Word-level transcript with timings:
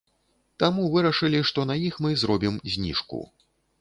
Таму 0.61 0.85
вырашылі, 0.95 1.41
што 1.49 1.65
на 1.73 1.75
іх 1.89 1.99
мы 2.07 2.17
зробім 2.23 2.57
зніжку. 2.77 3.21